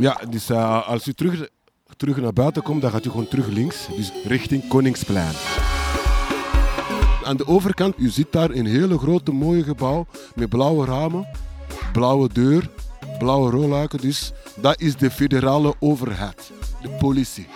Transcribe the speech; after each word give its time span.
Ja, 0.00 0.20
dus 0.30 0.50
eh, 0.50 0.88
als 0.88 1.06
u 1.06 1.12
terug, 1.12 1.48
terug 1.96 2.16
naar 2.16 2.32
buiten 2.32 2.62
komt, 2.62 2.82
dan 2.82 2.90
gaat 2.90 3.04
u 3.04 3.10
gewoon 3.10 3.28
terug 3.28 3.46
links. 3.46 3.86
Dus 3.96 4.12
richting 4.24 4.68
Koningsplein. 4.68 5.34
Aan 7.24 7.36
de 7.36 7.46
overkant, 7.46 7.98
u 7.98 8.08
ziet 8.08 8.32
daar 8.32 8.50
een 8.50 8.66
hele 8.66 8.98
grote 8.98 9.32
mooie 9.32 9.62
gebouw 9.62 10.06
met 10.34 10.48
blauwe 10.48 10.86
ramen, 10.86 11.28
blauwe 11.92 12.28
deur, 12.32 12.70
blauwe 13.18 13.50
rolluiken. 13.50 14.00
Dus 14.00 14.32
dat 14.60 14.80
is 14.80 14.96
de 14.96 15.10
federale 15.10 15.74
overheid, 15.78 16.50
de 16.82 16.88
politie. 16.88 17.46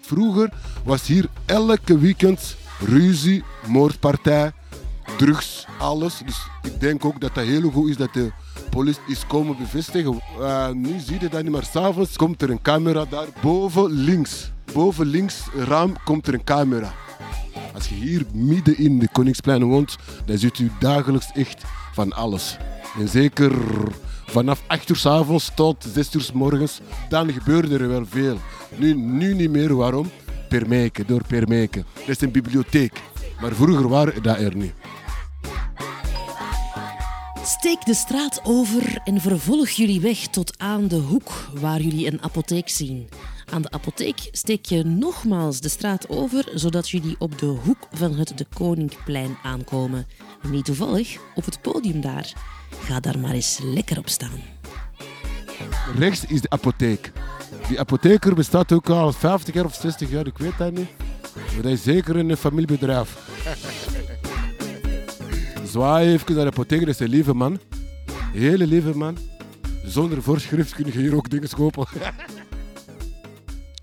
Vroeger 0.00 0.52
was 0.84 1.06
hier 1.06 1.28
elke 1.46 1.98
weekend 1.98 2.56
ruzie, 2.78 3.44
moordpartij, 3.66 4.52
drugs, 5.20 5.66
alles. 5.78 6.22
Dus 6.24 6.46
ik 6.62 6.80
denk 6.80 7.04
ook 7.04 7.20
dat 7.20 7.34
dat 7.34 7.44
heel 7.44 7.70
goed 7.70 7.88
is 7.88 7.96
dat 7.96 8.12
de 8.12 8.30
politie 8.70 9.02
is 9.06 9.26
komen 9.26 9.56
bevestigen. 9.56 10.20
Uh, 10.38 10.70
nu 10.70 10.98
zie 10.98 11.20
je 11.20 11.28
dat 11.28 11.42
niet 11.42 11.52
meer. 11.52 11.64
S'avonds 11.72 12.16
komt 12.16 12.42
er 12.42 12.50
een 12.50 12.62
camera 12.62 13.04
daar 13.04 13.26
boven 13.42 13.90
links. 13.90 14.52
Boven 14.72 15.06
links 15.06 15.42
raam 15.56 15.96
komt 16.04 16.26
er 16.26 16.34
een 16.34 16.44
camera. 16.44 16.92
Als 17.74 17.88
je 17.88 17.94
hier 17.94 18.26
midden 18.32 18.78
in 18.78 18.98
de 18.98 19.08
Koningsplein 19.12 19.64
woont, 19.64 19.96
dan 20.24 20.38
ziet 20.38 20.58
u 20.58 20.70
dagelijks 20.78 21.30
echt 21.34 21.64
van 21.92 22.12
alles. 22.12 22.56
En 22.98 23.08
zeker 23.08 23.52
vanaf 24.26 24.62
8 24.66 24.88
uur 24.88 24.96
s 24.96 25.06
avonds 25.06 25.50
tot 25.54 25.86
6 25.92 26.14
uur 26.14 26.20
s 26.20 26.32
morgens, 26.32 26.80
dan 27.08 27.32
gebeurde 27.32 27.78
er 27.78 27.88
wel 27.88 28.06
veel. 28.06 28.38
Nu, 28.76 28.94
nu 28.94 29.34
niet 29.34 29.50
meer. 29.50 29.76
Waarom? 29.76 30.10
Permeke, 30.48 31.04
door 31.04 31.22
Permeke. 31.26 31.84
Dat 31.94 32.08
is 32.08 32.20
een 32.20 32.32
bibliotheek. 32.32 32.92
Maar 33.40 33.52
vroeger 33.52 33.88
waren 33.88 34.22
dat 34.22 34.38
er 34.38 34.56
niet. 34.56 34.79
Steek 37.70 37.84
de 37.86 37.94
straat 37.94 38.40
over 38.44 39.00
en 39.04 39.20
vervolg 39.20 39.68
jullie 39.68 40.00
weg 40.00 40.18
tot 40.18 40.58
aan 40.58 40.88
de 40.88 40.96
hoek 40.96 41.30
waar 41.54 41.80
jullie 41.80 42.12
een 42.12 42.22
apotheek 42.22 42.68
zien. 42.68 43.08
Aan 43.52 43.62
de 43.62 43.70
apotheek 43.70 44.28
steek 44.32 44.66
je 44.66 44.84
nogmaals 44.84 45.60
de 45.60 45.68
straat 45.68 46.08
over, 46.08 46.48
zodat 46.54 46.88
jullie 46.88 47.16
op 47.18 47.38
de 47.38 47.46
hoek 47.46 47.88
van 47.92 48.14
het 48.14 48.38
De 48.38 48.46
Koninkplein 48.54 49.36
aankomen. 49.42 50.06
Niet 50.42 50.64
toevallig, 50.64 51.16
op 51.34 51.44
het 51.44 51.62
podium 51.62 52.00
daar. 52.00 52.32
Ga 52.80 53.00
daar 53.00 53.18
maar 53.18 53.34
eens 53.34 53.58
lekker 53.62 53.98
op 53.98 54.08
staan. 54.08 54.40
Rechts 55.96 56.24
is 56.26 56.40
de 56.40 56.50
apotheek. 56.50 57.12
Die 57.68 57.80
apotheker 57.80 58.34
bestaat 58.34 58.72
ook 58.72 58.88
al 58.88 59.12
50 59.12 59.54
jaar 59.54 59.64
of 59.64 59.74
60 59.74 60.10
jaar, 60.10 60.26
ik 60.26 60.38
weet 60.38 60.58
dat 60.58 60.72
niet. 60.72 60.88
Maar 61.34 61.62
dat 61.62 61.72
is 61.72 61.82
zeker 61.82 62.16
een 62.16 62.36
familiebedrijf. 62.36 63.29
Zwaai 65.70 66.12
even 66.12 66.34
naar 66.34 66.44
de 66.44 66.50
apotheker, 66.50 66.88
is 66.88 67.00
een 67.00 67.08
lieve 67.08 67.34
man. 67.34 67.58
Hele 68.32 68.66
lieve 68.66 68.96
man. 68.96 69.16
Zonder 69.84 70.22
voorschrift 70.22 70.74
kun 70.74 70.86
je 70.86 70.92
hier 70.92 71.16
ook 71.16 71.30
dingen 71.30 71.48
kopen. 71.48 71.86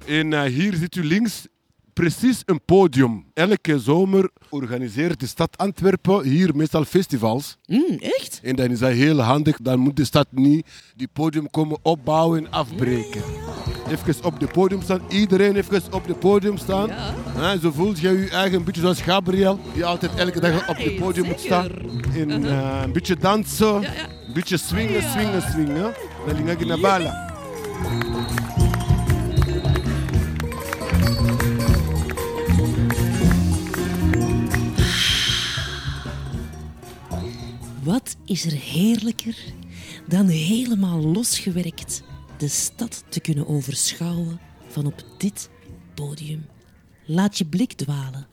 en 0.06 0.32
uh, 0.32 0.44
hier 0.44 0.74
zit 0.74 0.96
u 0.96 1.04
links 1.04 1.48
precies 1.94 2.42
een 2.46 2.62
podium. 2.66 3.26
Elke 3.34 3.80
zomer 3.80 4.30
organiseert 4.50 5.20
de 5.20 5.28
stad 5.28 5.58
Antwerpen 5.58 6.24
hier 6.24 6.56
meestal 6.56 6.86
festivals. 6.86 7.58
Mm, 7.66 7.98
echt? 8.00 8.40
En 8.44 8.56
dan 8.56 8.70
is 8.72 8.80
dat 8.80 8.92
heel 8.92 9.22
handig. 9.22 9.58
Dan 9.58 9.80
moet 9.80 9.96
de 9.96 10.06
stad 10.06 10.28
niet 10.32 10.68
die 10.96 11.08
podium 11.14 11.50
komen 11.50 11.78
opbouwen 11.82 12.46
en 12.46 12.52
afbreken. 12.52 13.47
Even 13.92 14.24
op 14.24 14.40
de 14.40 14.48
podium 14.48 14.82
staan. 14.82 15.02
Iedereen 15.10 15.56
even 15.56 15.82
op 15.92 16.08
de 16.08 16.14
podium 16.14 16.58
staan. 16.58 16.88
Ja. 17.36 17.58
zo 17.58 17.72
voelt 17.72 18.00
je 18.00 18.10
je 18.10 18.30
eigen 18.30 18.58
een 18.58 18.64
beetje 18.64 18.82
zoals 18.82 19.02
Gabriel. 19.02 19.60
Die 19.74 19.86
altijd 19.86 20.16
elke 20.16 20.40
dag 20.40 20.70
op 20.70 20.78
het 20.78 20.96
podium 20.96 21.26
moet 21.26 21.40
staan. 21.40 21.70
En, 22.14 22.46
uh, 22.46 22.82
een 22.84 22.92
beetje 22.92 23.18
dansen. 23.18 23.82
Ja. 23.82 23.90
Een 24.28 24.34
beetje 24.34 24.58
swingen, 24.58 25.04
swingen, 25.12 25.42
swingen. 25.42 25.94
Je 26.60 26.66
naar 26.66 26.80
bala. 26.80 27.36
Wat 37.84 38.16
is 38.26 38.45
er 38.45 38.52
heerlijker 38.52 39.38
dan 40.06 40.28
helemaal 40.28 41.00
losgewerkt 41.00 42.04
de 42.37 42.48
stad 42.48 43.03
te 43.09 43.20
kunnen 43.20 43.48
overschouwen 43.48 44.39
van 44.67 44.86
op 44.86 45.03
dit 45.17 45.49
podium? 45.93 46.45
Laat 47.05 47.37
je 47.37 47.45
blik 47.45 47.73
dwalen 47.73 48.27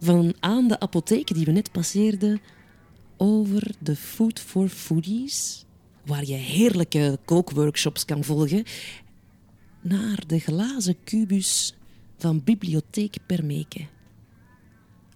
van 0.00 0.34
aan 0.40 0.68
de 0.68 0.80
apotheek 0.80 1.34
die 1.34 1.44
we 1.44 1.52
net 1.52 1.72
passeerden 1.72 2.40
over 3.16 3.74
de 3.78 3.96
Food 3.96 4.40
for 4.40 4.68
Foodies, 4.68 5.64
waar 6.04 6.24
je 6.24 6.34
heerlijke 6.34 7.18
kookworkshops 7.24 8.04
kan 8.04 8.24
volgen, 8.24 8.64
naar 9.80 10.22
de 10.26 10.38
glazen 10.38 10.96
kubus 11.04 11.74
van 12.18 12.44
Bibliotheek 12.44 13.16
Permeke. 13.26 13.86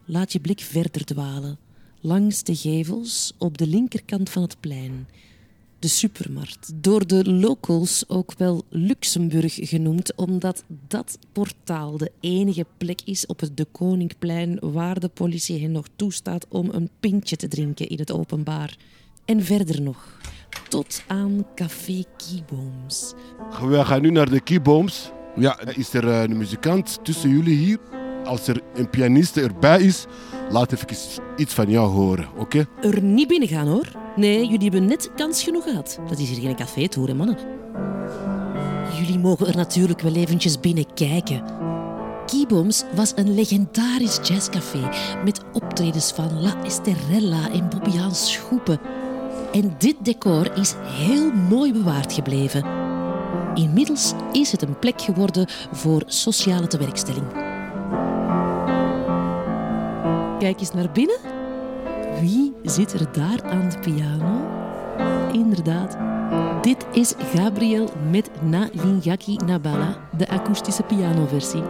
Laat 0.04 0.32
je 0.32 0.40
blik 0.40 0.60
verder 0.60 1.04
dwalen 1.04 1.58
langs 2.00 2.42
de 2.42 2.56
gevels 2.56 3.32
op 3.38 3.58
de 3.58 3.66
linkerkant 3.66 4.30
van 4.30 4.42
het 4.42 4.60
plein. 4.60 5.08
De 5.80 5.88
supermarkt, 5.88 6.70
door 6.74 7.06
de 7.06 7.32
locals 7.32 8.04
ook 8.08 8.32
wel 8.36 8.64
Luxemburg 8.68 9.58
genoemd, 9.60 10.14
omdat 10.14 10.64
dat 10.88 11.18
portaal 11.32 11.96
de 11.96 12.12
enige 12.20 12.66
plek 12.78 13.00
is 13.04 13.26
op 13.26 13.40
het 13.40 13.56
De 13.56 13.66
Koninkplein 13.72 14.58
waar 14.60 15.00
de 15.00 15.08
politie 15.08 15.60
hen 15.60 15.72
nog 15.72 15.86
toestaat 15.96 16.46
om 16.48 16.68
een 16.72 16.90
pintje 17.00 17.36
te 17.36 17.48
drinken 17.48 17.88
in 17.88 17.98
het 17.98 18.12
openbaar. 18.12 18.76
En 19.24 19.42
verder 19.42 19.82
nog, 19.82 20.18
tot 20.68 21.02
aan 21.06 21.46
Café 21.54 22.04
Kiebooms. 22.16 23.14
We 23.60 23.84
gaan 23.84 24.02
nu 24.02 24.10
naar 24.10 24.30
de 24.30 24.40
Kiebooms. 24.40 25.10
Ja, 25.36 25.60
is 25.60 25.92
er 25.92 26.04
een 26.04 26.36
muzikant 26.36 26.98
tussen 27.02 27.30
jullie 27.30 27.56
hier? 27.56 27.97
Als 28.24 28.48
er 28.48 28.62
een 28.74 28.90
pianiste 28.90 29.42
erbij 29.42 29.82
is, 29.82 30.06
laat 30.50 30.72
even 30.72 30.86
iets 31.36 31.54
van 31.54 31.70
jou 31.70 31.88
horen, 31.90 32.28
oké? 32.36 32.66
Er 32.80 33.02
niet 33.02 33.28
binnen 33.28 33.48
gaan 33.48 33.66
hoor. 33.66 33.86
Nee, 34.16 34.46
jullie 34.46 34.70
hebben 34.70 34.86
net 34.86 35.10
kans 35.16 35.42
genoeg 35.42 35.64
gehad. 35.64 35.98
Dat 36.08 36.18
is 36.18 36.28
hier 36.28 36.40
geen 36.40 36.56
café 36.56 36.86
hoor, 36.96 37.16
mannen. 37.16 37.38
Jullie 38.98 39.18
mogen 39.18 39.46
er 39.46 39.56
natuurlijk 39.56 40.00
wel 40.00 40.14
eventjes 40.14 40.60
binnen 40.60 40.94
kijken. 40.94 41.42
Keybombs 42.26 42.84
was 42.94 43.12
een 43.16 43.34
legendarisch 43.34 44.18
jazzcafé 44.22 44.90
met 45.24 45.40
optredens 45.52 46.12
van 46.12 46.40
La 46.40 46.64
Esterella 46.64 47.50
en 47.50 47.68
Bobbiaan 47.68 48.14
Schoepen. 48.14 48.80
En 49.52 49.74
dit 49.78 49.96
decor 50.02 50.58
is 50.58 50.74
heel 50.82 51.32
mooi 51.32 51.72
bewaard 51.72 52.12
gebleven. 52.12 52.64
Inmiddels 53.54 54.12
is 54.32 54.52
het 54.52 54.62
een 54.62 54.78
plek 54.78 55.00
geworden 55.00 55.46
voor 55.72 56.02
sociale 56.06 56.66
tewerkstelling. 56.66 57.47
Kijk 60.38 60.60
eens 60.60 60.72
naar 60.72 60.90
binnen. 60.92 61.18
Wie 62.20 62.54
zit 62.62 62.92
er 62.92 63.12
daar 63.12 63.42
aan 63.42 63.68
de 63.68 63.78
piano? 63.78 64.46
Inderdaad, 65.32 65.96
dit 66.62 66.86
is 66.92 67.14
Gabriel 67.34 67.90
met 68.10 68.30
Na 68.42 68.68
Lingaki 68.72 69.36
Nabala, 69.46 69.96
de 70.16 70.28
akoestische 70.28 70.82
pianoversie. 70.82 71.62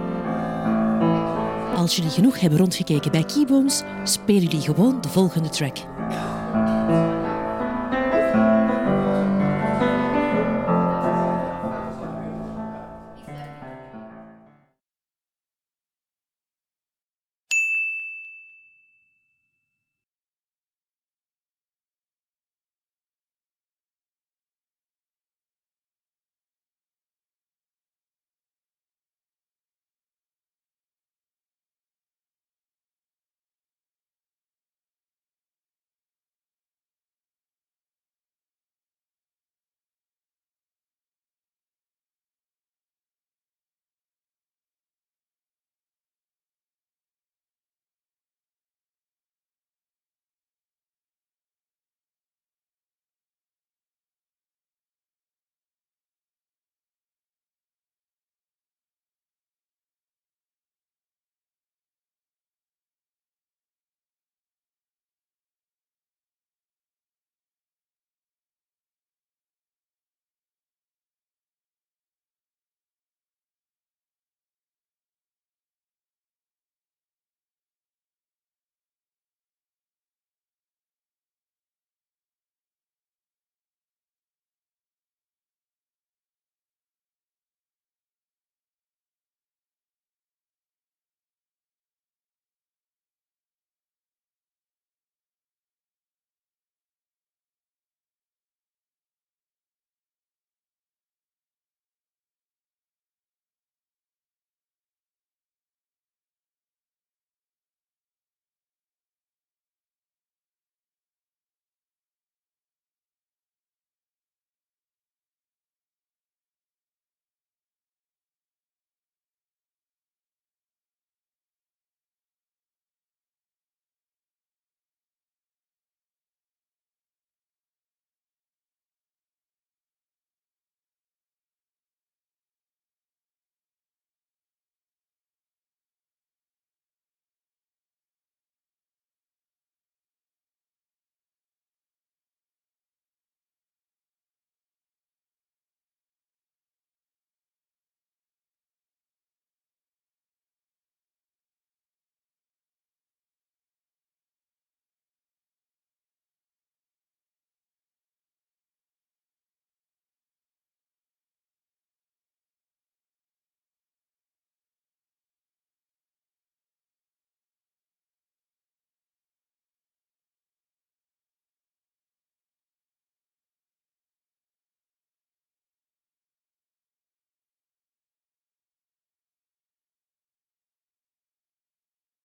Als 1.77 1.97
jullie 1.97 2.11
genoeg 2.11 2.41
hebben 2.41 2.59
rondgekeken 2.59 3.11
bij 3.11 3.25
Keybones, 3.25 3.83
spelen 4.05 4.43
jullie 4.43 4.61
gewoon 4.61 5.01
de 5.01 5.09
volgende 5.09 5.49
track. 5.49 5.77